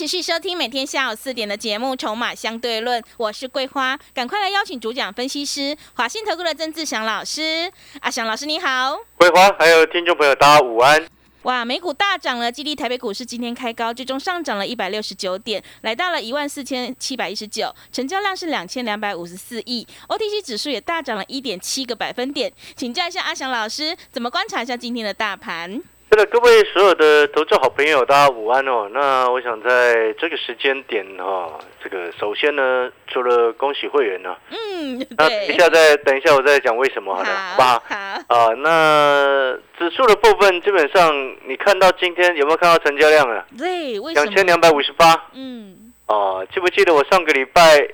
[0.00, 7.70] 持续收听每天下午四点的节目《筹码相对论》，我是桂花，赶快来邀请主讲分析师华信投顾的曾志祥老师。
[8.00, 11.06] 阿祥老师你好，桂花还有听众朋友大家午安。
[11.42, 22.50] 哇，美股大涨了，激励台北股市今天开高，最终上涨了一百六十九点，来到了一万四千七百一十九，成交量是两千两百五十四亿，OTC 指数也大涨了一点七个百分点。
[22.74, 25.82] 请教一下阿祥老师，怎么观察一下今天的大盘？
[26.10, 28.88] 是的，各位所有的投资好朋友，大家午安哦。
[28.92, 37.82] 那我想在这个时间点哈，这个首先呢，除了恭喜会员呢，嗯，那等一下再等一下我再讲为什么好了，好吧？
[38.28, 41.14] 好，啊，那指数的部分基本上
[41.46, 43.46] 你看到今天有没有看到成交量啊？
[43.56, 44.24] 对，为什么？
[44.24, 45.14] 两千两百五十八。
[45.34, 47.86] 嗯，哦，记不记得我上个礼拜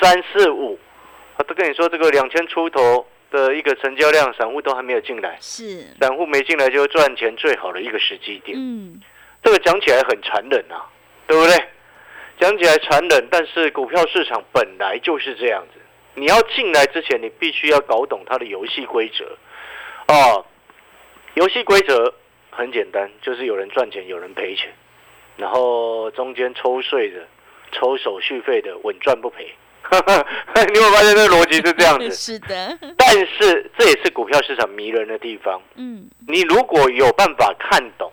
[0.00, 0.78] 三四五，
[1.38, 5.36] 我都跟你说这个两千出头的一个成交量，散户都还没有进来。
[5.40, 8.56] 是，散户没进来就赚钱最好的一个时机点。
[8.56, 9.00] 嗯，
[9.42, 10.86] 这个讲起来很残忍啊，
[11.26, 11.56] 对不对？
[12.38, 15.80] 讲起来残忍，但是股票市场本来就是这样子。
[16.14, 19.24] 你要进来之前，你必须要搞懂它的游戏规则。
[20.06, 20.46] 哦，
[21.34, 22.14] 游戏规则
[22.50, 24.72] 很简单，就是有人赚钱，有人赔钱，
[25.36, 27.26] 然后中间抽税的、
[27.72, 29.52] 抽手续费的，稳赚不赔。
[30.72, 32.10] 你有没有发现这个逻辑是这样子？
[32.14, 35.60] 是的，但是这也是股票市场迷人的地方。
[35.76, 38.10] 嗯，你如果有办法看懂，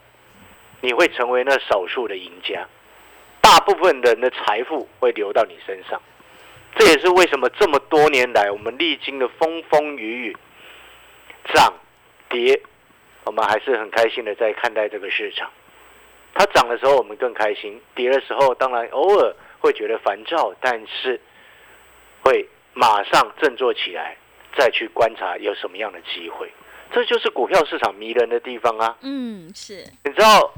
[0.82, 2.68] 你会成为那少数的赢家，
[3.40, 6.02] 大部分人的财富会流到你身上。
[6.76, 10.38] 这也是为什么这么多年来我们历经的风风雨雨，
[11.54, 11.74] 涨
[12.30, 12.62] 跌，
[13.26, 15.50] 我们还是很开心的在看待这个市场。
[16.34, 21.20] 它涨的时候我们更开心，跌的时候当然偶尔会觉得烦躁，但是
[22.24, 24.16] 会马上振作起来，
[24.58, 26.52] 再去观察有什么样的机会。
[26.94, 28.98] 这就是股票市场迷人的地方啊！
[29.02, 30.54] 嗯，是，你知道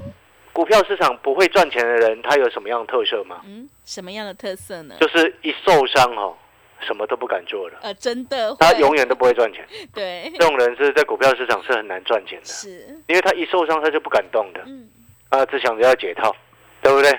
[0.51, 3.41] 股票市场不会赚钱的人，他有什么样的特色吗？
[3.45, 4.95] 嗯，什么样的特色呢？
[4.99, 6.35] 就是一受伤哦，
[6.79, 9.63] 什么都不敢做了，呃，真的他永远都不会赚钱。
[9.93, 14.89] 对，这种人是在股票市场是很难赚钱的，是，因为他一受伤他就不敢动的，嗯，
[15.29, 16.35] 啊，只想着要解套，
[16.81, 17.11] 对不对？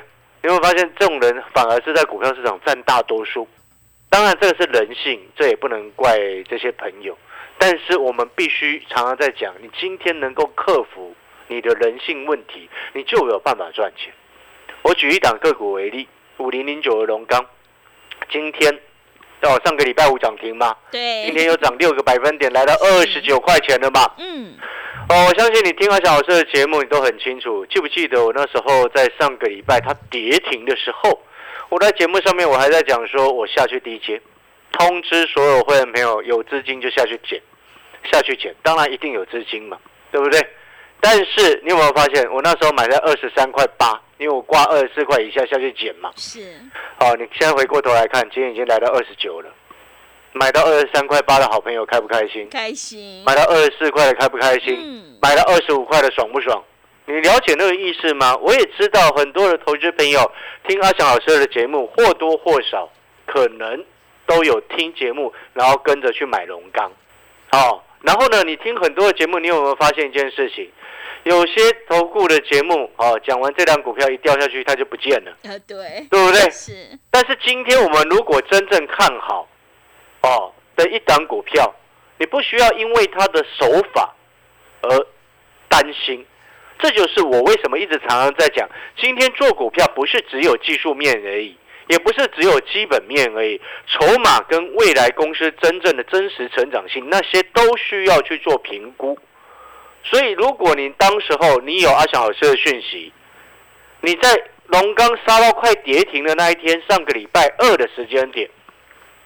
[0.43, 3.47] 你会发现这种人反而是在股票市场占大多数。
[4.15, 6.17] 当然，这个是人性，这也不能怪
[6.49, 7.19] 这些朋友。
[7.59, 11.13] 但是我们必须常常在讲，你今天能够克服
[11.49, 14.13] 你的人性问题，你就有办法赚钱。
[14.83, 17.45] 我举一档个股为例，五零零九的龙钢，
[18.31, 18.79] 今天
[19.41, 24.09] 到上个礼拜五涨停嘛，对，今天又涨六个百分点，来到二十九块钱了嘛。
[24.19, 24.55] 嗯，
[25.09, 27.67] 哦，我相信你听完小老师的节目，你都很清楚。
[27.67, 31.21] 记不记得我那时候在上个礼拜它跌停的时候，
[31.69, 34.21] 我在节目上面我还在讲说，我下去低阶，
[34.73, 37.41] 通知所有会员朋友有资金就下去捡，
[38.11, 38.55] 下去捡。
[38.63, 39.79] 当然一定有资金嘛，
[40.11, 40.41] 对不对？
[41.01, 46.11] 但是你有没有发现，我那时候买在二十三块八，因为我挂二十四块以下下去捡嘛。
[46.17, 46.41] 是，
[46.99, 49.51] 好，你现在回过头来看，今天已经来到二十九了，
[50.33, 52.49] 买到二十三块八的好朋友开不开心？
[52.51, 54.79] 开心，买到二十四块的开不开心？
[54.81, 56.63] 嗯，买到二十五块的爽不爽？
[57.07, 58.35] 你了解那个意思吗？
[58.37, 60.33] 我也知道很多的投资朋友
[60.67, 62.91] 听阿翔老师的节目，或多或少
[63.27, 63.85] 可能
[64.27, 66.91] 都有听节目，然后跟着去买龙钢。
[67.53, 70.71] 哦，然后呢，你听很多的节目，你有没有发现一件事情？
[71.25, 76.51] 有些投顾的节目，哦，讲完这档股票一掉下去，它就不见了，呃，对，对不对？
[76.51, 79.47] 是，但是今天我们如果真正看好，
[80.23, 81.75] 哦的一档股票，
[82.19, 84.15] 你不需要因为它的手法
[84.83, 85.07] 而
[85.69, 86.25] 担心。
[86.79, 91.57] 这就是我为什么一直常常在讲，今天做股票不是只有技术面而已，
[91.89, 99.19] 也不是只有基本面而已，筹码跟未来公司真正的真实成长性，那些都需要去做评估。
[100.03, 103.11] 所以，如果你当时候你有阿翔老师的讯息，
[104.03, 104.31] 你在
[104.67, 108.51] 龙刚杀到快跌停的那一天，上个礼拜二的时间点，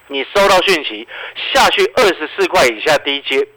[0.06, 1.08] 你收到讯息
[1.52, 3.49] 下去二十四块以下低阶，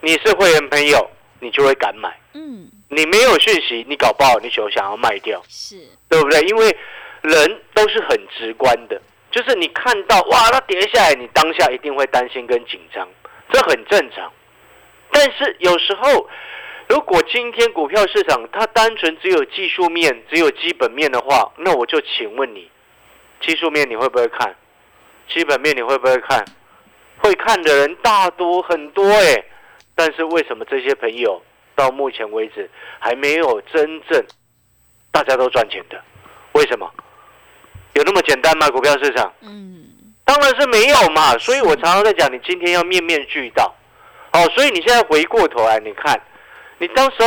[0.00, 1.10] 你是会员朋友，
[1.40, 2.14] 你就会敢买。
[2.34, 5.76] 嗯，你没有讯息，你搞不好你就想要卖掉，是，
[6.08, 6.40] 对不对？
[6.42, 6.76] 因为
[7.22, 9.00] 人都是很直观的，
[9.30, 13.08] 就是你看到哇，它跌下来，你当下一定会担心跟紧张，
[13.52, 14.32] 这很正常。
[15.12, 16.28] 但是有时候，
[16.88, 22.68] 如果今天股票市场它单纯只有技术面、只有基本面的话，那我就请问你，
[23.40, 24.54] 技术面你会不会看？
[25.28, 26.44] 基本面你会不会看？
[27.18, 29.44] 会看的人大多很多哎，
[29.94, 31.40] 但是为什么这些朋友
[31.80, 32.68] 到目前为止
[32.98, 34.22] 还没有真正
[35.10, 35.98] 大家都赚钱的？
[36.52, 36.88] 为什么？
[37.94, 38.68] 有那么简单吗？
[38.68, 39.32] 股票市场？
[39.40, 39.82] 嗯，
[40.24, 41.36] 当然是没有嘛。
[41.38, 43.74] 所以我常常在讲，你今天要面面俱到。
[44.32, 46.20] 哦，所以你现在回过头来，你看，
[46.78, 47.26] 你当时候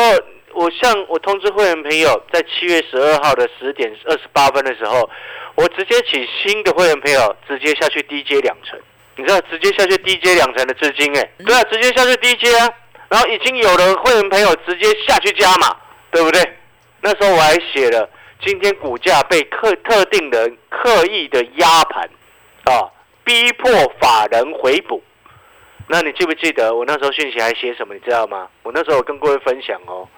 [0.54, 5.10] 我向我通知会员朋友，在七月十二号的十点二十八分的时候，
[5.56, 8.80] 我直接请新的会员朋友直接下去 DJ 两成，
[9.18, 12.70] 你知道直接下去 DJ 两成的资金，哎，对啊，直接下去 DJ 啊，
[13.14, 15.68] 然后已经有了会员朋友直接下去加码，
[16.10, 16.42] 对不对？
[17.00, 18.10] 那时候我还写了，
[18.44, 22.10] 今天股价被特特定人刻意的压盘，
[22.64, 22.90] 啊，
[23.24, 23.72] 逼迫
[24.02, 25.04] 法人回补。
[25.88, 27.94] 那你记不记得我那时候讯息还写什么？
[27.94, 28.48] 你知道吗？
[28.64, 30.10] 我那时候跟各位分享哦，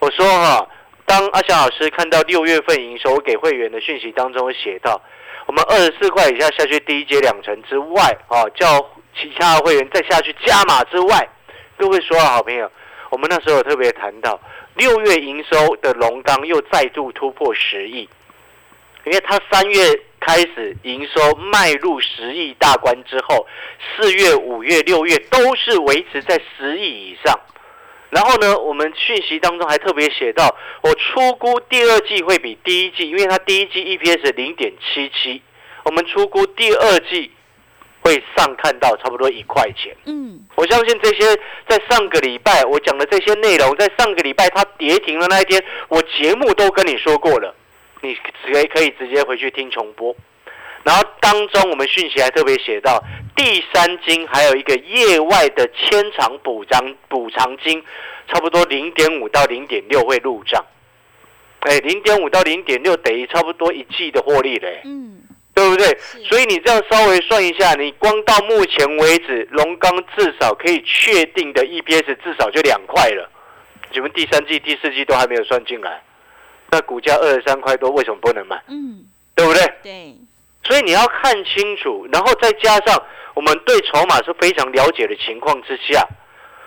[0.00, 0.66] 我说哈，
[1.06, 5.00] 当阿翔老师看到六月份营收给会员的讯息当中写到，
[5.46, 8.84] 我们二十四块以下下去第一阶两成之外，啊，叫
[9.16, 11.28] 其他的会员再下去加码之外，
[11.82, 12.70] 各位说好朋友，
[13.10, 14.40] 我们那时候有特别谈到
[14.76, 18.08] 六月营收的龙钢又再度突破十亿，
[19.04, 19.78] 因为它三月。
[20.24, 23.44] 开始营收迈入十亿大关之后，
[23.96, 27.36] 四月、五月、六月都是维持在十亿以上。
[28.10, 35.42] 然后呢，我们讯息当中还特别写到，我出估第二季会比第一季，因为它第一季 EPS 零点七七，
[35.82, 37.32] 我们出估第二季
[38.02, 39.96] 会上看到差不多一块钱。
[40.04, 41.34] 嗯，我相信这些
[41.68, 47.54] 在上个礼拜我讲的这些内容，在上个礼拜它跌停的那一天，我节目都跟你说过了。
[48.04, 48.14] 你
[48.44, 50.12] 直接可以直接回去听重播，
[50.82, 53.00] 然后当中我们讯息还特别写到，
[53.36, 57.80] 第三金还有一个业外的千场补偿补偿金，
[58.26, 60.66] 差不多零点五到零点六会入账，
[61.60, 65.22] 哎，零点五到零点六等于差不多一季的获利嘞，嗯，
[65.54, 65.86] 对不对？
[66.24, 73.30] 所以你这样稍微算一下，你光到目前为止，龙钢至少可以确定的 EPS 至少就两块了，
[73.92, 76.02] 你们第三季、第四季都还没有算进来。
[76.70, 78.62] 那股价二十三块多，为什么不能买？
[78.68, 79.04] 嗯，
[79.34, 79.62] 对不对？
[79.82, 80.16] 对。
[80.64, 83.02] 所以你要看清楚，然后再加上
[83.34, 86.06] 我们对筹码是非常了解的情况之下，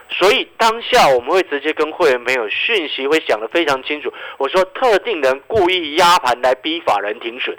[0.09, 4.13] 所以当下我们会直接跟会员朋友讯息会讲的非常清楚。
[4.37, 7.57] 我说特定人故意压盘来逼法人停损，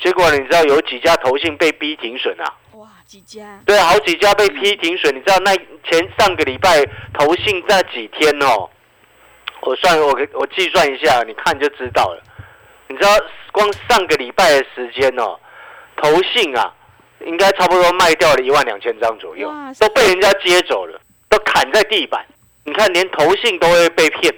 [0.00, 2.52] 结果你知道有几家投信被逼停损啊？
[2.72, 3.60] 哇，几家？
[3.64, 5.14] 对，好几家被逼停损。
[5.14, 5.54] 你知道那
[5.90, 8.68] 前上个礼拜投信那几天哦？
[9.62, 12.22] 我算我我计算一下，你看就知道了。
[12.86, 13.10] 你知道
[13.50, 15.38] 光上个礼拜的时间哦，
[15.96, 16.70] 投信啊，
[17.24, 19.50] 应该差不多卖掉了一万两千张左右，
[19.80, 21.00] 都被人家接走了，
[21.30, 22.24] 都砍在地板。
[22.64, 24.34] 你看连投信都会被骗，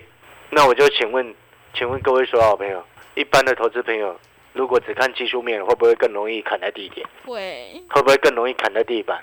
[0.50, 1.34] 那我就请问，
[1.74, 4.16] 请问各位所有好朋友，一般的投资朋友，
[4.56, 7.06] 如果只看技术面，会不会更容易砍在地点？
[7.24, 7.80] 会。
[7.90, 9.22] 会不会更容易砍在地板？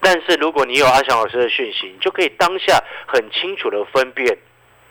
[0.00, 4.38] 但是如果你有阿翔老师的讯息，你就可以当下很清楚的分辨。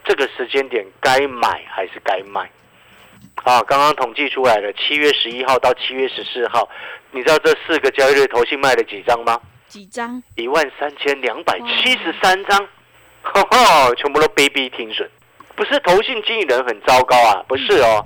[0.04, 2.50] 这个时间点该买还是该卖？
[3.44, 6.68] 啊，刚刚统计出来了，七月十一号到七月十四号，
[7.12, 9.40] 你知道这四个交易日投信卖了几张吗？
[9.68, 10.22] 几张？
[10.36, 12.68] 一万三千两百七十三张，
[13.22, 15.10] 哈哈， 全部都卑鄙停损。
[15.56, 18.06] 不是投信经理人很糟糕啊，不是哦，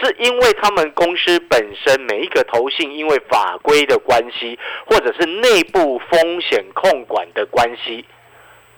[0.00, 8.04] 是因为他们公司本身每一个投信因为法规的关系，或者是内部风险控管的关系。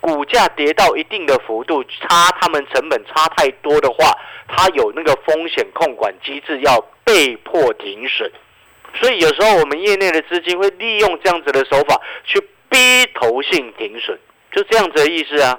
[0.01, 4.13] 股价跌到一定的幅度，差他们成本差太多的话，
[4.47, 8.31] 它有那个风险控管机制要被迫停损，
[8.95, 12.79] 所以有时候我们业内的资金会利用这样子的手法去逼
[13.15, 14.17] 投信停损，
[14.53, 15.59] 就这样子的意思啊。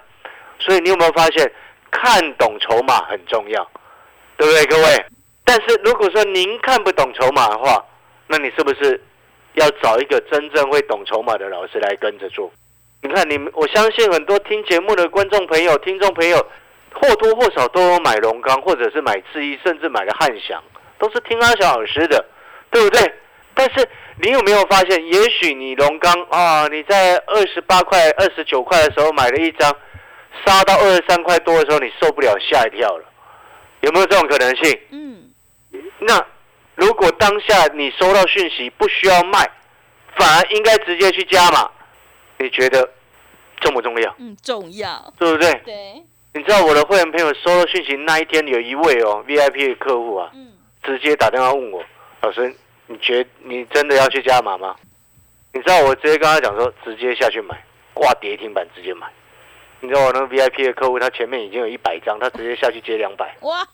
[0.57, 1.51] 所以你有没有发现，
[1.91, 3.69] 看懂筹码很重要，
[4.37, 5.05] 对不对，各位？
[5.49, 7.83] 但是如果说您看不懂筹码的话，
[8.27, 9.01] 那你是不是
[9.53, 12.51] 要找一个真正会懂筹码的老师来跟着做？
[13.01, 16.37] 你看，你们我相信很多听节目的观众朋友、听众朋友，
[16.93, 20.63] 或多或少都有买龙钢，或者是买智毅，甚至买了汉翔，
[20.99, 22.23] 都是听阿小老师的，
[22.69, 23.11] 对不对？
[23.55, 23.89] 但是
[24.21, 29.75] 你有没有发现，也许你龙钢啊，你在二十八块、二十九块的时候买了一张，
[30.45, 33.05] 杀到二十三块多的时候，你受不了，吓一跳了，
[33.81, 34.79] 有没有这种可能性？
[34.91, 35.18] 嗯。
[35.99, 36.25] 那
[36.75, 39.49] 如果当下你收到讯息不需要卖，
[40.17, 41.69] 反而应该直接去加码。
[42.37, 42.89] 你觉得
[43.61, 44.15] 重不重要？
[44.17, 45.53] 嗯，重要，对不对？
[45.65, 46.03] 对。
[46.33, 50.53] 你知道我的会员朋友收到讯息那一天，有一位哦 VIP 的客户啊，嗯，
[50.83, 51.83] 直接打电话问我，
[52.21, 52.55] 老师，
[52.87, 54.75] 你觉你真的要去加码吗？
[55.51, 57.61] 你知道我直接跟他讲说，直接下去买，
[57.93, 59.07] 挂跌停板直接买。
[59.81, 63.33] 你知道我那个 VIP 的客户，他前面已经有一百张，他直接下去接两百。
[63.41, 63.65] 哇！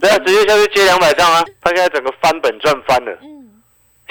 [0.00, 1.44] 对啊，直接下去接两百张啊！
[1.60, 3.12] 他现在整个翻本赚翻了。
[3.22, 3.60] 嗯。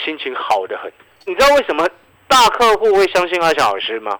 [0.03, 0.91] 心情好的很。
[1.25, 1.87] 你知道为什么
[2.27, 4.19] 大客户会相信阿翔老师吗？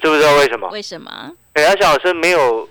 [0.00, 0.68] 知不知道为什么？
[0.70, 1.10] 为什么？
[1.54, 2.68] 哎，阿翔老师没有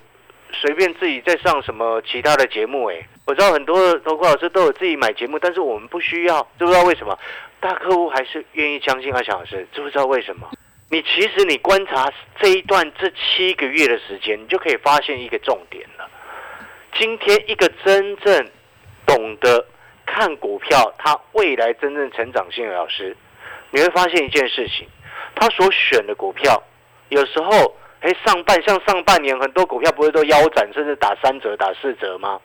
[0.54, 2.86] 随便自己在上什么其他的节目。
[2.90, 6.42] 哎，我知道很多的投顾老师都有自己买节目，但是我们不需要。
[6.58, 7.18] 知不知道为什么？
[7.60, 9.68] 大客户还是愿意相信阿翔老师。
[9.74, 10.50] 知不知道为什么？
[10.94, 16.08] 你其实你观察这一段这七个月的时间，你就可以发现一个重点了。
[17.00, 18.48] 今天一个真正
[19.04, 19.66] 懂得
[20.06, 23.18] 看股票，他未来真正成长性的老师，
[23.72, 24.88] 你会发现一件事情，
[25.34, 26.62] 他所选的股票，
[27.10, 32.40] 有时候，哎，上半像上半年很多股票不是都腰斩，甚至打三折、打四折吗？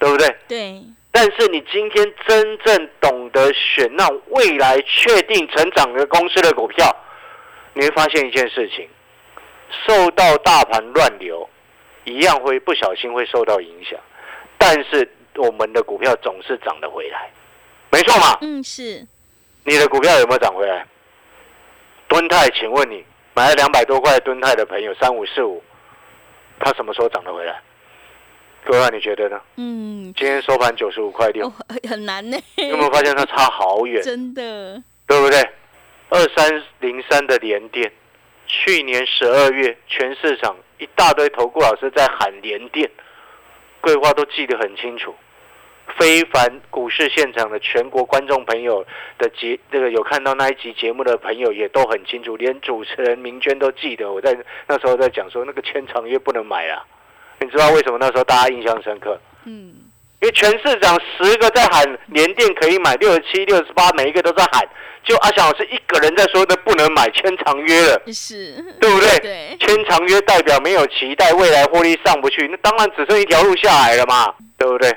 [0.00, 0.36] 对不对？
[0.48, 0.82] 对。
[1.12, 6.84] 但是你今天真正懂得选那未来确定成长的公司的股票，
[7.76, 8.88] 你会发现一件事情，
[9.86, 11.46] 受到大盘乱流。
[12.04, 13.98] 一样会不小心会受到影响，
[14.56, 17.28] 但是我们的股票总是涨得回来，
[17.90, 18.38] 没错嘛？
[18.42, 19.04] 嗯，是。
[19.64, 20.86] 你的股票有没有涨回来？
[22.06, 23.04] 敦泰，请问你
[23.34, 25.60] 买了两百多块敦泰的朋友，三五四五，
[26.60, 27.60] 他什么时候涨得回来？
[28.64, 29.40] 各位，你觉得呢？
[29.56, 31.52] 嗯，今天收盘九十五块六，
[31.88, 32.38] 很难呢。
[32.56, 34.00] 有没有发现它差好远？
[34.04, 35.44] 真的，对不对？
[36.08, 37.92] 二三零三的连电，
[38.46, 40.56] 去年十二月全市场。
[40.78, 42.90] 一大堆投顾老师在喊连电，
[43.80, 45.14] 规划都记得很清楚。
[45.98, 48.84] 非凡股市现场的全国观众朋友
[49.16, 54.12] 的节，这个有看到那一集节目的朋友也都很清楚，连主持人明娟都记得。
[54.12, 54.36] 我在
[54.66, 56.84] 那时候在讲说，那个千长约不能买啊。
[57.40, 59.18] 你知道为什么那时候大家印象深刻？
[59.46, 59.85] 嗯，
[60.26, 64.68] 因为全市场十个在喊连电可以买六十七、六十八，每一个都在喊。
[65.04, 69.20] 就阿翔老师一个人在说的不能买签长约了，是，对不对？
[69.20, 74.92] 对，签长约代表没有期待未来获利上不去，那当然只剩一条路下来了嘛，对不对？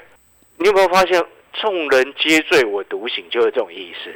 [0.57, 1.23] 你有没有发现
[1.61, 4.11] 众人皆醉我独醒就是这种意思？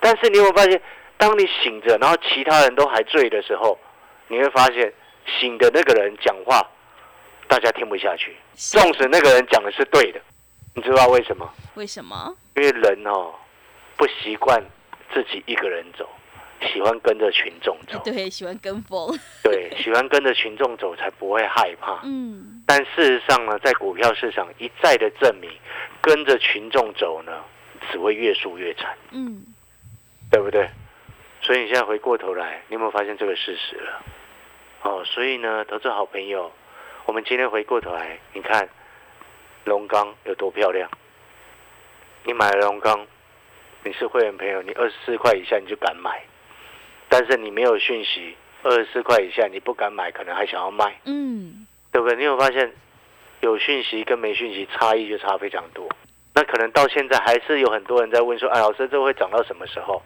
[0.00, 0.82] 但是你有没有发现，
[1.16, 3.78] 当你醒着，然后其他人都还醉的时候，
[4.26, 4.92] 你会发现
[5.38, 6.68] 醒的那个人讲话
[7.46, 10.20] 大家听不下去，纵使那个人讲的是对的，
[10.78, 11.52] 你知道为什么？
[11.74, 12.36] 为什么？
[12.54, 13.34] 因为人哦
[13.96, 14.62] 不习惯。
[15.10, 16.06] 自己一个人走，
[16.60, 17.98] 喜欢跟着群众走。
[18.04, 19.18] 对，喜欢跟风。
[19.42, 21.98] 对，喜欢跟着群众走，才不会害怕。
[22.04, 22.62] 嗯。
[22.66, 25.50] 但事实上呢，在股票市场一再的证明，
[26.02, 27.32] 跟着群众走呢，
[27.90, 28.94] 只会越输越惨。
[29.12, 29.42] 嗯。
[30.30, 30.68] 对不对？
[31.40, 34.02] 所以你现在回过头来，你有没有发现这个事实了？
[34.82, 36.52] 哦，所以呢，投资好朋友，
[37.06, 38.68] 我们今天回过头来，你看
[39.68, 40.90] 龙钢有多漂亮？
[42.24, 43.06] 你买了龙钢。
[43.84, 46.20] 你是会员朋友，你二十四块以下你就敢买，
[47.08, 52.16] 但是你没有讯息，二十四块以下你不敢买，可能还想要卖，嗯，对不对？
[52.16, 52.70] 你有发现
[53.40, 55.88] 有讯息跟没讯息差异就差非常多。
[56.34, 60.02] 那可能到现在还是有很多人在问说，哎，老师这会涨到什么时候？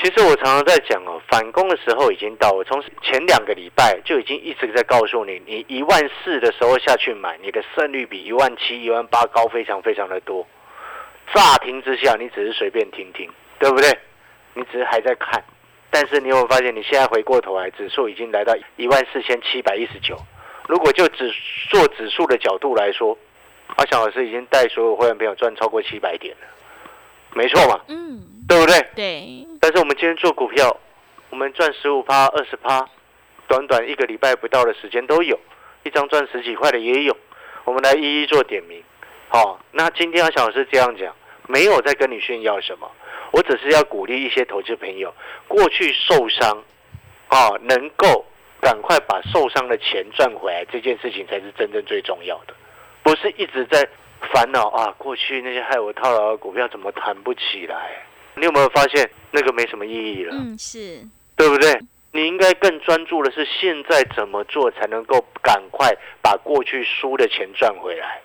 [0.00, 2.52] 其实我常常在讲哦，反攻的时候已经到。
[2.52, 10.46] 我从前两个礼拜就已经一直在告诉你，你一万四的时候下去买，你的胜率比一万七、一万八高非常非常的多。
[11.34, 13.28] 乍听之下，你只是随便听听，
[13.58, 13.90] 对不对？
[14.54, 15.42] 你只是还在看，
[15.90, 20.16] 但是你有没有发现，你现在回过头来，指数已经来到一万四千七百一十九。
[20.68, 21.32] 如果就指
[21.70, 23.18] 做指数的角度来说，
[23.76, 26.46] 阿翔老师已经带所有会员朋友赚超过七百点了，
[27.34, 27.80] 没错嘛？
[27.88, 28.86] 嗯，对不对？
[28.96, 29.46] 对。
[29.60, 30.76] 但是我们今天做股票，
[31.30, 32.88] 我们赚十五趴、二十趴，
[33.46, 35.38] 短短一个礼拜不到的时间都有，
[35.84, 37.16] 一张赚十几块的也有。
[37.64, 38.82] 我们来一一做点名。
[39.28, 41.14] 好，那今天阿翔老师这样讲，
[41.46, 42.90] 没有在跟你炫耀什么，
[43.30, 45.12] 我只是要鼓励一些投资朋友，
[45.46, 46.64] 过去受伤，
[47.28, 48.24] 啊，能够
[48.60, 52.54] 赶快把受伤的钱赚回来，这件事情才是真正最重要的，
[53.02, 53.86] 不是一直在
[54.32, 58.06] 烦恼啊，过去那些害我套牢的股票怎么弹不起来？
[58.38, 60.34] 你有没有发现那个没什么意义了？
[60.34, 61.78] 嗯，是对不对？
[62.10, 68.20] 你应该更专注的是现在怎么做才能够赶快把过去输的钱赚回来。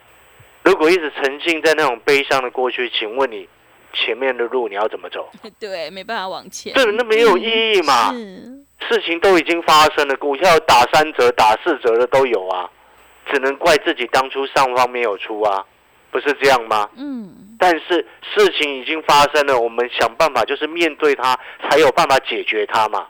[0.64, 3.48] 如果一直沉浸在那种悲伤的过去，请问你
[3.92, 5.30] 前面的路你要怎么走？
[5.60, 6.74] 对，没办法往前。
[6.74, 8.14] 对，那没有意义嘛。
[8.90, 12.70] 事情都已经发生了，股票打三折、打四折的都有啊，
[13.32, 15.64] 只能怪自己当初上方没有出啊，
[16.10, 16.90] 不是这样吗？
[16.96, 17.43] 嗯。
[17.64, 18.06] 但是
[18.36, 23.08] 事情已经发生了，我们想办法就是面对它，才有办法解决它嘛。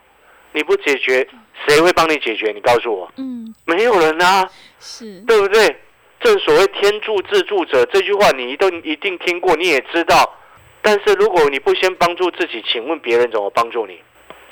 [0.52, 1.28] 你不解决，
[1.68, 2.52] 谁会帮你解决？
[2.52, 3.12] 你告诉我。
[3.18, 3.52] 嗯。
[3.66, 4.48] 没有人啊。
[4.80, 5.20] 是。
[5.22, 5.76] 对不对？
[6.20, 10.38] 正所谓天助自助者这句话，你一定一定听过，你也知道。
[10.84, 14.00] 但是如果你不先帮助自己，请问别人怎么帮助你？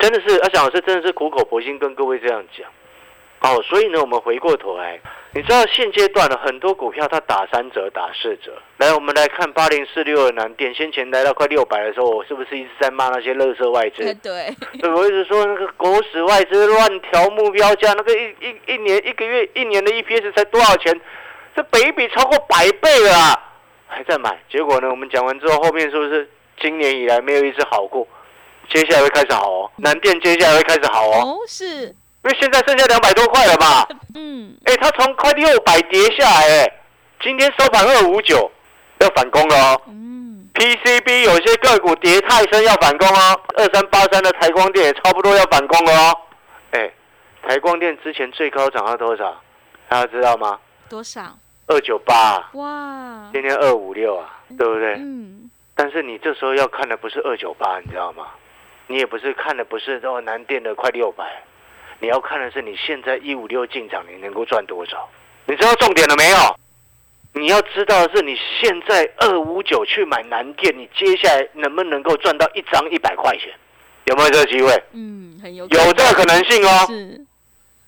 [0.00, 2.68] 真的是阿翔老师真的是苦口婆心跟各位这样讲。
[3.42, 5.00] 哦，所以呢，我们回过头来，
[5.34, 8.52] 你知道现阶段的很多股票它打三折、打四折。
[8.78, 14.14] 来，我们来看八零四六的南电，先前来到快六百的时候，我是不是一直在骂那些乐色外资？
[14.22, 14.54] 对，
[14.88, 21.00] 我一直说那个狗屎外资乱调目标价，那个一一一年一个月一年的 EPS 才多少钱？
[21.56, 23.52] 这北比超过百倍了啊，
[23.88, 24.38] 还在买。
[24.48, 26.30] 结果呢，我们讲完之后，后面是不是
[26.60, 28.06] 今年以来没有一次好过？
[28.68, 31.94] 接下来会开始好哦，南电接下来会开始好哦，哦，是，
[32.24, 33.86] 因为现在剩下两百多块了嘛。
[34.14, 36.72] 嗯，哎，它从快六百跌下来，哎，
[37.20, 38.50] 今天收盘二五九，
[39.00, 39.82] 要反攻了哦。
[39.88, 46.18] 嗯，PCB 有些个股跌太深要反攻哦，二三八三的台光电也差不多要反攻了哦。
[46.72, 46.90] 哎，
[47.46, 49.40] 台光电之前最高涨到多少？
[49.88, 50.58] 大家知道吗？
[50.88, 51.36] 多少？
[51.66, 54.94] 二九八，哇，今天二五六啊，对不对？
[54.94, 58.26] 嗯，但是你这时候要看的不是二九八，你知道吗？
[58.88, 61.24] 你也不是看的不是哦南电的快六百，
[62.02, 65.08] 你要看的是你现在一五六进场你能够赚多少？
[65.46, 66.36] 你知道重点了没有？
[67.32, 73.52] 你要知道的是你现在二五九去买南电，你接下来能不能够赚到一张一百块钱？
[74.06, 74.82] 有没有这个机会？
[74.92, 76.86] 嗯，很有有这个可能性哦。
[76.88, 77.24] 是，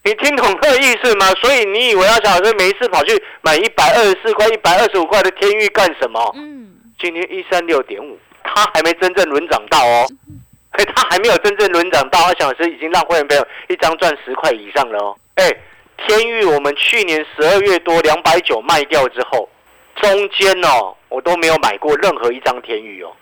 [0.05, 1.27] 你听懂这个意思吗？
[1.43, 6.33] 所以你以为要小老师每一次跑去买一百二十四块、一百二十五块的天域干什么？
[6.37, 10.07] 嗯，今天一三六点五，它还没真正轮涨到哦，
[10.75, 15.17] 哎，它还没有真正轮涨到，阿翔老师已经让会员朋友一张赚十块以上了哦。
[15.37, 15.49] 哎，
[16.07, 19.49] 天域我们去年十二月多两百九卖掉之后，
[19.97, 23.13] 中间哦我都没有买过任何一张天域哦，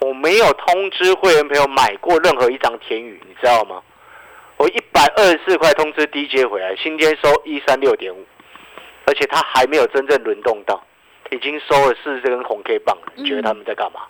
[0.00, 3.80] 我没有通知会员朋友买过任何一张天域，你知道吗？
[4.56, 8.26] 我一百二十四块通知低接回来，今天收一三六点五，
[9.06, 10.82] 而且它还没有真正轮动到。
[11.30, 14.00] 已经收了四十根红 K 棒，你觉得他们在干嘛？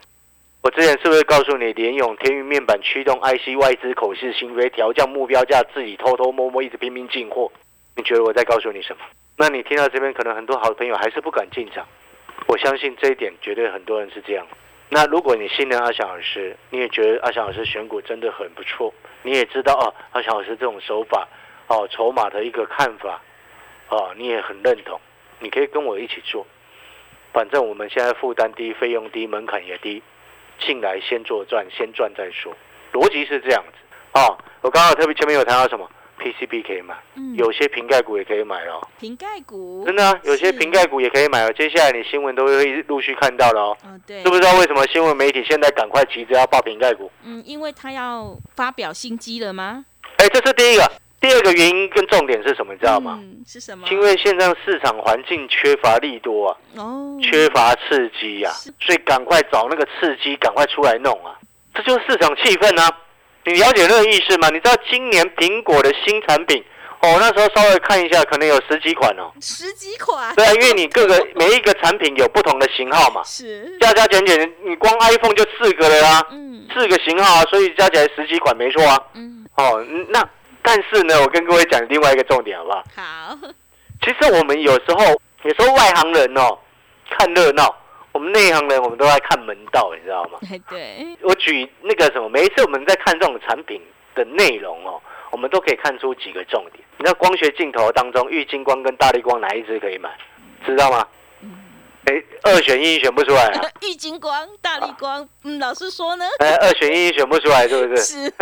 [0.62, 7.50] 我之前是不是告诉你，联咏、天域面板驱动 IC 外资口是心非，调降目标价，自己偷偷摸摸一直拼命进货？
[7.96, 9.02] 你觉得我在告诉你什么？
[9.38, 11.86] 那你听到这边，可能很多好朋友还是不敢进场。
[12.46, 14.46] 我相信这一点，绝对很多人是这样。
[14.90, 21.26] 那如果你信任阿翔老师，你也觉得阿翔老师选股真的很不错，你也知道哦，阿翔老师这种手法，
[21.68, 23.18] 哦，筹码的一个看法，
[23.88, 25.00] 哦，你也很认同，
[25.38, 26.46] 你可以跟我一起做。
[27.32, 30.02] 反正我们现在负担低，费用低，门槛也低，
[30.60, 32.54] 进来先做赚，先赚再说，
[32.92, 33.78] 逻辑是这样子。
[34.12, 41.52] 哦，我刚好特别前面有谈到什么 PCB 可以买，嗯，有些瓶盖股也可以买哦，瓶盖股，真的、啊，有些瓶盖股也可以买哦。
[41.52, 43.76] 接下来你新闻都会陆续看到了哦。
[43.84, 47.10] 哦，对，知不知道为什么新闻媒体现在赶快急着要报瓶盖股？
[47.24, 49.86] 嗯，因为他要发表新机了吗？
[50.16, 50.82] 哎，这是第一个。
[51.20, 52.72] 第二个原因跟重点是什么？
[52.72, 53.18] 你知道吗？
[53.22, 53.86] 嗯，是什么？
[53.90, 61.36] 因为现在市场环境缺乏利多啊，哦，缺乏刺激啊，所以赶快找那个刺激，赶快出来弄啊！
[61.74, 62.90] 这就是市场气氛啊！
[63.44, 64.48] 你了解那个意思吗？
[64.48, 66.62] 你知道今年苹果的新产品
[67.02, 69.30] 哦，那时候稍微看一下，可能有十几款哦。
[69.40, 78.98] 十几款，对啊，因为你各个每一个产品有不同的型号嘛，是，加加减减，你光 iPhone 就四个了啦，嗯四个型号啊，所以加起来十几款没错啊。
[79.14, 80.26] 嗯，哦，嗯那
[80.62, 82.84] 但是呢，我跟各位讲另外一个重点好不好？
[82.96, 83.38] 好，
[84.02, 85.04] 其实我们有时候，
[85.42, 86.58] 有时候外行人哦，
[87.10, 87.74] 看热闹，
[88.12, 90.38] 我们内行人我们都在看门道，你知道吗？
[90.50, 93.80] 哎 对，我举那个什么，每一次我们在看这种产品
[94.14, 96.84] 的内容哦，我们都可以看出几个重点。
[96.98, 100.10] 你知道光学镜头当中，玉金光跟大力光哪一支可以买？
[100.66, 101.06] 知道吗？
[102.06, 103.60] 哎，二选一选不出来啊！
[103.82, 108.02] 玉金光、大力光，嗯，老师说呢，哎，二选一选不出来，是不是？
[108.02, 108.32] 是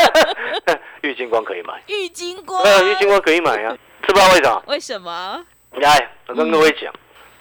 [1.02, 4.62] 玉金光可以买，玉金光，呃，玉金光可以买啊，知不知道为什么？
[4.66, 5.44] 为什么？
[5.72, 6.92] 来，我跟各位讲，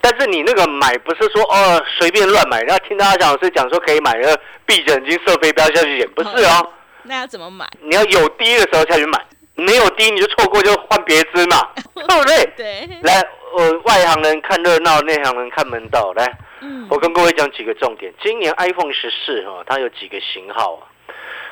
[0.01, 6.71] 但是你那个买不是说哦随便乱买，然后听到阿翔老师讲说可以买，然后闭着眼睛射飞镖下去捡，不是哦，
[7.03, 7.69] 那要怎么买？
[7.81, 9.23] 你要有低的时候下去买，
[9.55, 12.45] 没有低你就错过就换别支嘛， 对不对？
[12.57, 13.23] 对，来，
[13.55, 16.11] 我外行人看热闹，内行人看门道。
[16.13, 16.25] 来，
[16.61, 18.13] 嗯我跟各位讲几个重点。
[18.21, 20.87] 今年 iPhone 十四哈，它有几个型号啊？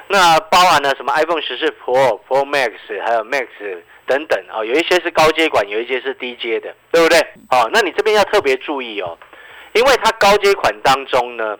[0.08, 2.74] 那包含了什么 iPhone 十四 Pro、Pro Max，
[3.06, 3.48] 还有 Max
[4.06, 7.18] 等等啊、有一些是高阶款，有一些是低阶的，对不对？
[7.50, 9.18] 好、那你这边要特别注意哦，
[9.74, 11.58] 因为它高阶款当中呢，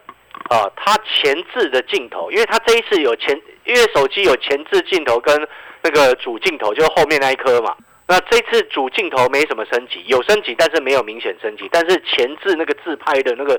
[0.50, 5.48] 啊，它前置的镜头，因为它这一次有前，因为手机有前置镜头跟
[5.82, 7.74] 那个主镜头，就是后面那一颗嘛。
[8.08, 11.68] 那这次主镜头没什么升级，有升级，但是没有明显升级。
[11.70, 13.58] 但是前置那个自拍的那个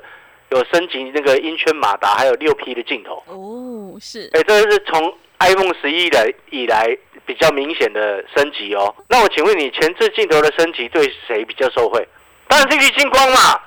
[0.52, 3.24] 有升级，那个音圈马达还有六 P 的镜头。
[3.28, 8.94] 哦，是，哎，这是从 iPhone 十一来以来比较明显的升级哦。
[9.08, 12.08] 那我请问你，前置镜头的升级对谁比较受惠？
[12.48, 13.60] 当然是玉金光嘛。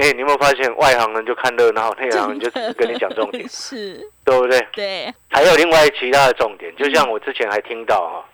[0.00, 4.66] 哎，你有没有发现外行人就看热闹，内行人就只是跟你讲重点， 是，对不对？
[4.72, 8.24] 对，还有另外其他的重点，就像我之前还听到哈、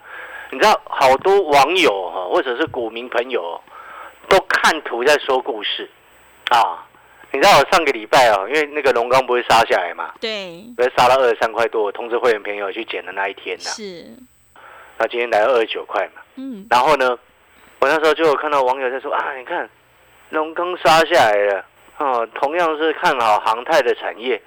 [0.51, 3.59] 你知道好多网友哈，或者是股民朋友，
[4.29, 5.89] 都看图在说故事
[6.51, 6.87] 啊。
[7.33, 13.71] 你知道我上个礼拜啊，因为那个龙钢不会杀下来嘛，对，不是杀到二十三块多，我通知会员朋友去捡的那一天呐。
[13.71, 14.07] 是，
[14.99, 17.19] 那今天来到二十九块嘛，嗯，然后呢，
[17.81, 19.69] 我那时候就有看到网友在说啊，你看
[20.35, 21.65] 龙钢杀下来了，
[21.97, 24.41] 哦，同样是看好航太的产业，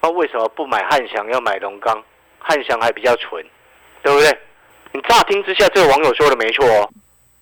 [0.00, 2.02] 那为什么不买汉翔，要买龙钢？
[2.40, 3.44] 汉翔还比较纯，
[4.02, 4.36] 对不对？
[4.92, 6.90] 你乍听之下，这个网友说的没错哦。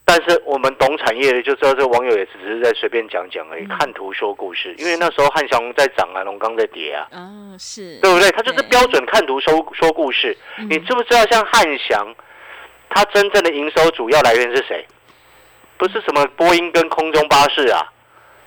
[0.05, 4.75] 但是我们懂产业的就知道，这个网友也只是在随便讲讲而已，嗯看图说故事。
[4.79, 8.31] 因为那时候汉翔在涨啊，龙钢在跌啊，哦，是，对不对？
[8.33, 10.37] 他就是对标准看图说说故事。
[10.59, 12.15] 嗯你知不知道，像汉翔，
[12.91, 14.85] 它真正的营收主要来源是谁？
[15.79, 17.92] 不是什么波音跟空中巴士啊，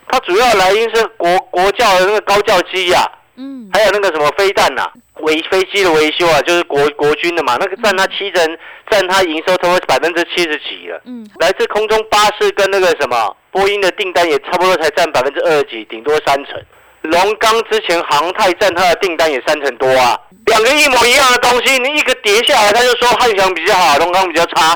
[0.08, 4.90] 它主要来源是国国教的那个高教机呀、嗯，还有那个什么飞弹呐、
[5.22, 8.58] 维飞机的维修啊，就是国国军的嘛，那个占它七成，
[8.90, 11.02] 占它营收超过百分之七十几了。
[11.06, 16.62] 嗯，来自空中巴士跟那个什么波音的订单也差不多才占百分之二十几，顶多三成。
[17.02, 24.76] 龙钢之前航太占它的订单也三成多啊，两个一模一样的东西，你一个跌下来，他就说汉翔比较好，龙钢比较差，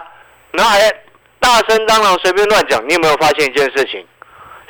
[0.52, 0.80] 然后还
[1.39, 2.84] 大声嚷嚷随便乱讲。
[2.88, 4.06] 你有没有发现一件事情？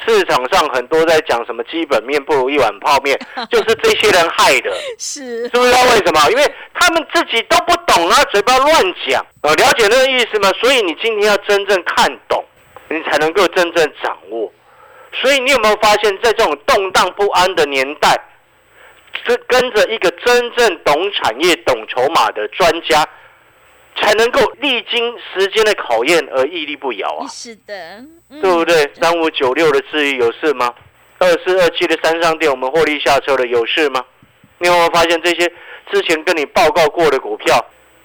[0.05, 3.19] 市场上很多在讲什么基本面不如一碗泡面，
[3.51, 4.71] 就是这些人害的。
[4.97, 6.29] 是，知不知道为什么？
[6.31, 9.25] 因为他们自己都不懂啊，嘴巴乱讲。
[9.41, 10.51] 呃，了解那个意思吗？
[10.59, 12.43] 所以你今天要真正看懂，
[12.89, 14.51] 你才能够真正掌握。
[15.21, 18.15] 所以你有没有发现，在这种动荡不安的年代，
[19.25, 23.05] 这跟着一个真正懂产业、懂筹码的专家，
[23.99, 27.27] 才能够历经时间的考验而屹立不摇啊！
[27.27, 27.73] 是的，
[28.29, 28.89] 嗯对不对？
[28.99, 30.73] 三五九六的智毅有事吗？
[31.17, 34.03] 二四二七的三上店我们获利下车了，有事吗？
[34.57, 35.51] 你有没有发现这些
[35.91, 37.63] 之前跟你报告过的股票，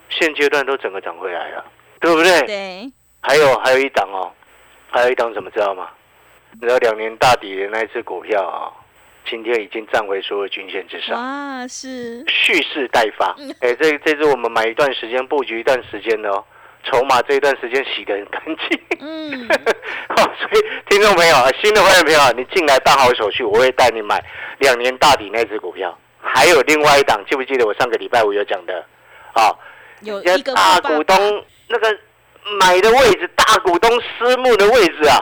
[0.09, 1.65] 现阶段都整个涨回来了，
[2.01, 2.43] 对不对？
[2.43, 4.33] 对，还有还有一档哦，
[4.91, 5.89] 还有一档怎么知道吗？
[6.53, 8.71] 你知道两年大底的那一只股票啊、
[9.29, 13.35] 今天已经站回所有均线之上，啊，是，蓄势待发。
[13.61, 16.45] 哎，这这是我们买一段时间，布局一段时间的哦，
[16.85, 18.81] 筹码这一段时间洗得很干净。
[19.01, 19.49] 嗯，
[20.09, 24.23] 好， 所以听众朋友，新的会员朋友，你进来办好手续，我会带你买
[24.59, 25.97] 两年大底那只股票。
[26.21, 28.85] 还有另外一档，记不记得我上个礼拜五有讲的？
[29.33, 29.51] 啊，
[30.01, 31.99] 有一个大股东那个
[32.61, 35.17] 买的位置，大股东私募的位置啊，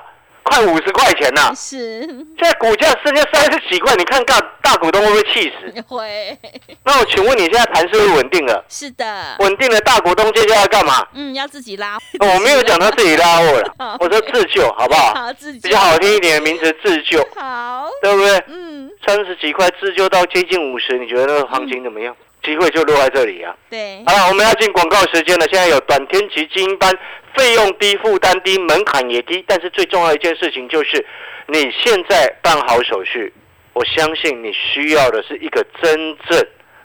[0.52, 5.80] 快五十块钱呐、是现在股价剩下三十几块，你看大大股东会不会气死？
[5.88, 6.38] 会，
[6.84, 8.62] 那我请问你现在盘是不是稳定了？
[8.68, 11.06] 是的，稳定的大股东接下来干嘛？
[11.14, 15.14] 嗯，要自己拉，哦我没有讲他自己拉货了， 我说自救，好不好？
[15.14, 18.44] 好自己比较好听一点的名词，自救，好，对不对？
[18.48, 22.14] 嗯，三十几块自救到接近五十，你觉得那个行情怎么样？
[22.42, 23.54] 机会就落在这里啊！
[23.70, 25.46] 对，好了，我们要进广告时间了。
[25.48, 26.92] 现在有短天期精英班，
[27.36, 31.06] 费用低、负担低、门槛也低，但是最重要一件事情就是，
[31.46, 33.32] 你现在办好手续，
[33.72, 36.38] 我相信你需要的是一个真正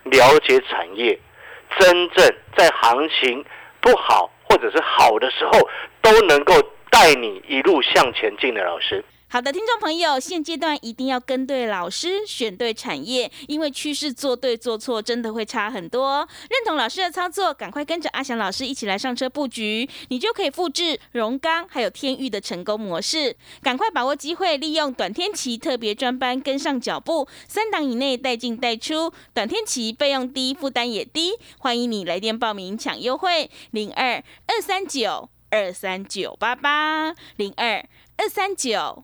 [0.03, 1.17] 了解产业，
[1.79, 3.43] 真正在行情
[3.81, 5.67] 不好或者是好的时候，
[6.01, 6.53] 都能够
[6.91, 9.03] 带你一路向前进的老师。
[9.29, 16.25] 好的，听众朋友，现阶段一定要跟对老师，选对产业，因为趋势做对做错真的会差很多。
[16.49, 23.35] 认同老师的操作，赶快跟着阿翔老师一起来上车布局，你就可以复制荣钢还有天域的成功模式。
[23.61, 31.33] 赶快把握机会，利用短天期特别专班跟上脚步，三档以内带进带出，短天期费用低，负担也低。
[31.59, 37.85] 欢迎你来电报名抢优惠，零二二三九二三九八八零二
[38.15, 39.03] 二三九。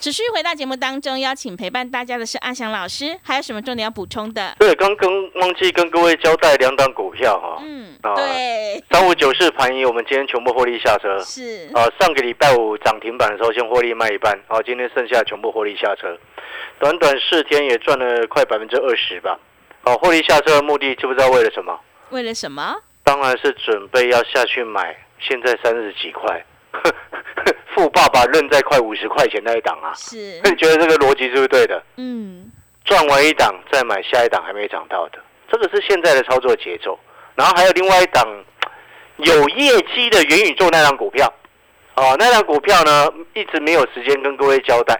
[0.00, 4.56] 持续回到节目当中，邀请陪伴大家的是阿翔老师，还有什么重点要补充的？
[4.58, 11.18] 对，刚跟忘记跟各位交代两档股票哈、嗯，啊对，三五九四盘一，我们今天全部获利下车。
[11.22, 16.16] 是，啊，上个礼拜五涨停板的时候先获利卖一半，好、今天剩下全部获利下车，
[16.78, 19.38] 短短四天也赚了快百分之二十吧。
[19.82, 21.78] 好、获利下车的目的知不知道为了什么？
[22.08, 22.74] 为了什么？
[23.04, 26.42] 当然是准备要下去买，现在三十几块，
[27.80, 31.82] 富爸爸认在快五十块钱那一档啊，是，那你觉得这个逻辑是不是对的？
[31.96, 32.52] 嗯，
[32.84, 35.18] 赚完一档再买下一档还没涨到的，
[35.50, 36.98] 这个是现在的操作节奏。
[37.36, 38.22] 然后还有另外一档
[39.16, 41.32] 有业绩的元宇宙那档股票，
[41.94, 44.94] 哦，那档股票呢一直没有时间跟各位交代，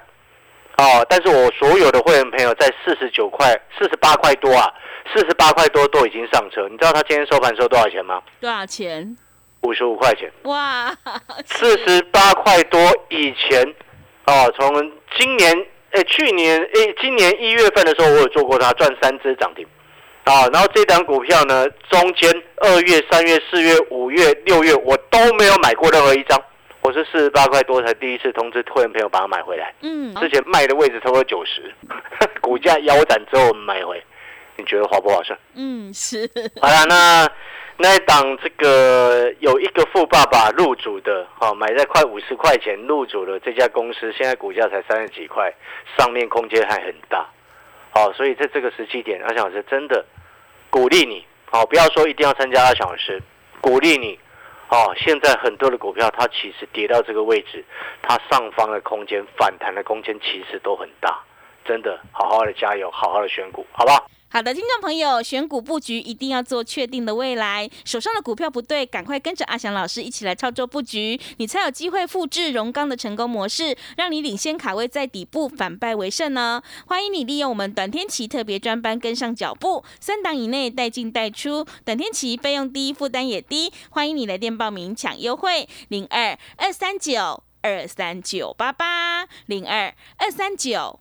[0.79, 4.73] 哦，但是我所有的会员朋友在四十九块、四十八块多啊，
[5.15, 6.67] 四十八块多都已经上车。
[6.71, 8.23] 你知道他今天收盘收多少钱吗？
[8.41, 9.15] 多少钱？
[9.63, 10.31] 五十五块钱。
[10.45, 10.95] 哇，
[11.47, 13.63] 四十八块多以前，
[14.27, 19.67] 哦，从今年诶、去年诶、今年一月份的时候，我有做过它，赚三只涨停，
[20.25, 26.41] 啊，然后这档股票呢，中间二月、三月、四月、五月、六月，我都没有买过任何一张，
[26.83, 31.75] 我是四十八块多才第一次通知会员朋友把它买回来，嗯，之前卖的位置超过九十，
[32.41, 34.01] 股价腰斩之后我们买回，
[34.57, 35.37] 你觉得划不划算？
[35.57, 37.29] 嗯，是，好了，那
[37.83, 45.51] 那一档这个有一个富爸爸入主的，哦，买在快五十块钱入主的这家公司，现在股价才三十几块，
[45.97, 47.27] 上面空间还很大，
[47.95, 50.05] 哦，所以在这个时期点，阿翔老师真的
[50.69, 53.19] 鼓励你，哦，不要说一定要参加阿翔老师，
[53.63, 54.19] 鼓励你，
[54.69, 57.65] 哦，现在很多的股票它其实跌到这个位置，
[58.03, 61.19] 它上方的空间反弹的空间其实都很大，
[61.65, 64.07] 真的，好好的加油，好好的选股，好不好？
[64.33, 76.63] 好的，听众朋友，选股布局一定要做确定的未来，手上的股票不对，赶快跟着阿翔老师一起来操作布局，你才有机会复制荣钢的成功模式，让你领先卡位在底部，反败为胜呢。
[76.87, 91.01] 欢迎你利用我们短天期特别专班跟上脚步，三档以内带进带出，短天期费用低，负担也低，欢迎你来电报名抢优惠，零二二三九二三九八八零二二三九。